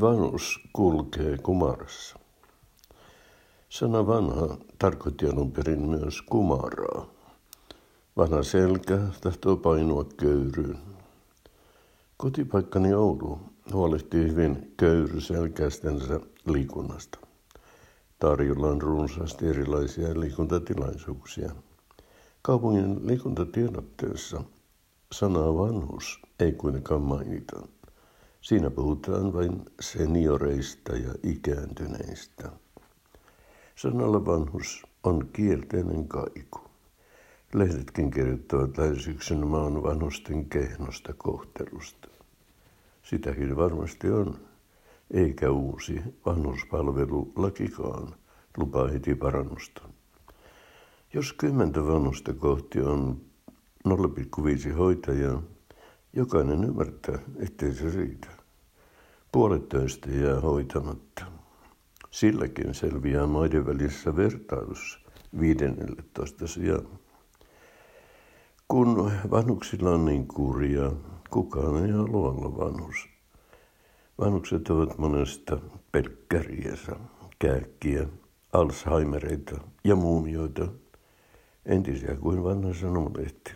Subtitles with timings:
[0.00, 2.18] Vanhus kulkee kumarassa.
[3.68, 7.06] Sana vanha tarkoitti alun perin myös kumaraa.
[8.16, 10.78] Vanha selkä tahtoo painua köyryyn.
[12.16, 13.38] Kotipaikkani Oulu
[13.72, 17.18] huolehtii hyvin köyryselkäistensä liikunnasta.
[18.18, 21.50] Tarjolla on runsaasti erilaisia liikuntatilaisuuksia.
[22.42, 24.42] Kaupungin liikuntatiedotteessa
[25.12, 27.77] sanaa vanhus ei kuitenkaan mainita.
[28.48, 32.50] Siinä puhutaan vain senioreista ja ikääntyneistä.
[33.74, 36.60] Sanalla vanhus on kielteinen kaiku.
[37.54, 42.08] Lehdetkin kirjoittavat lähes maan vanhusten kehnosta kohtelusta.
[43.02, 44.38] Sitäkin varmasti on,
[45.10, 48.14] eikä uusi vanhuspalvelulakikaan
[48.56, 49.82] lupaa heti parannusta.
[51.12, 53.20] Jos kymmentä vanhusta kohti on
[53.88, 55.42] 0,5 hoitajaa,
[56.12, 58.37] jokainen ymmärtää, ettei se riitä.
[59.32, 61.24] Puolet töistä jää hoitamatta.
[62.10, 64.98] Silläkin selviää maiden välissä vertailussa
[65.40, 66.88] 15 sijaan.
[68.68, 70.92] Kun vanhuksilla on niin kurjaa,
[71.30, 73.08] kukaan ei halua olla vanhus.
[74.20, 75.58] Vanhukset ovat monesta
[75.92, 76.96] pelkkäriänsä,
[77.38, 78.06] kääkkiä,
[78.52, 80.68] Alzheimereita ja muumioita,
[81.66, 83.52] entisiä kuin vanha sanomalehti.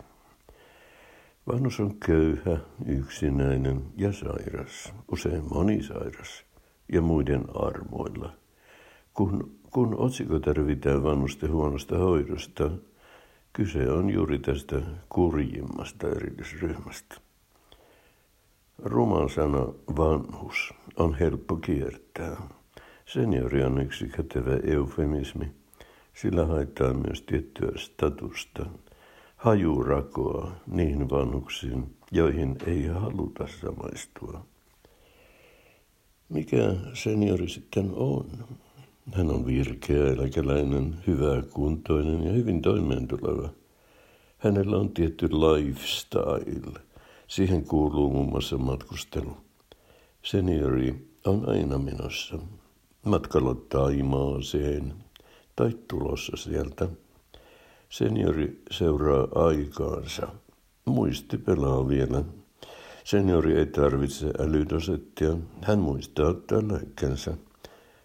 [1.47, 6.45] Vanhus on köyhä, yksinäinen ja sairas, usein monisairas
[6.93, 8.33] ja muiden armoilla.
[9.13, 12.69] Kun, kun otsikoita revitään vanhusten huonosta hoidosta,
[13.53, 17.15] kyse on juuri tästä kurjimmasta erillisryhmästä.
[18.83, 22.37] Ruman sana vanhus on helppo kiertää.
[23.05, 25.51] Seniori on yksi kätevä eufemismi.
[26.13, 28.65] Sillä haetaan myös tiettyä statusta,
[29.43, 34.45] hajurakoa niihin vanhuksiin, joihin ei haluta samaistua.
[36.29, 38.25] Mikä seniori sitten on?
[39.13, 40.95] Hän on virkeä, eläkeläinen,
[41.53, 43.49] kuntoinen ja hyvin toimeentuleva.
[44.37, 46.79] Hänellä on tietty lifestyle.
[47.27, 49.37] Siihen kuuluu muun muassa matkustelu.
[50.21, 52.39] Seniori on aina menossa.
[53.05, 54.93] Matkalla Taimaaseen
[55.55, 56.87] tai tulossa sieltä.
[57.93, 60.27] Seniori seuraa aikaansa.
[60.85, 62.23] Muisti pelaa vielä.
[63.03, 65.37] Seniori ei tarvitse älydosettia.
[65.61, 66.33] Hän muistaa
[66.71, 67.37] lääkkeensä.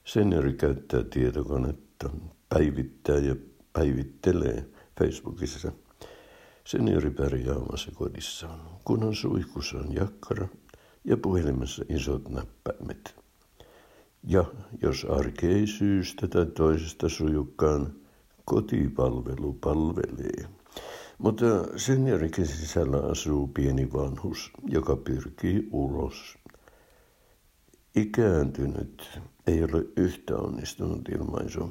[0.04, 2.10] Seniori käyttää tietokonetta,
[2.48, 3.36] päivittää ja
[3.72, 5.72] päivittelee Facebookissa.
[6.64, 8.60] Seniori pärjää omassa kodissaan,
[9.12, 10.48] suihkussa on jakkara
[11.04, 13.14] ja puhelimessa isot näppäimet.
[14.24, 14.44] Ja
[14.82, 17.94] jos arki ei syystä tai toisesta sujukkaan,
[18.48, 20.48] kotipalvelu palvelee.
[21.18, 26.38] Mutta seniorikin sisällä asuu pieni vanhus, joka pyrkii ulos.
[27.96, 31.70] Ikääntynyt ei ole yhtä onnistunut ilmaisu.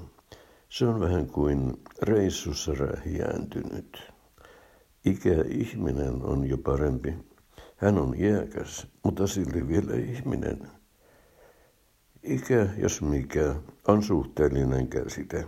[0.70, 4.14] Se on vähän kuin reissussa rähjääntynyt.
[5.06, 7.14] Ikäihminen on jo parempi.
[7.78, 10.68] Hän on iäkäs, mutta silti vielä ihminen.
[12.24, 13.56] Ikä, jos mikä,
[13.88, 15.46] on suhteellinen käsite.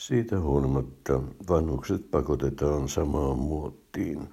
[0.00, 4.28] Siitä huolimatta vanhukset pakotetaan samaan muottiin.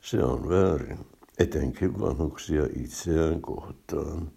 [0.00, 0.98] Se on väärin,
[1.38, 4.30] etenkin vanhuksia itseään kohtaan.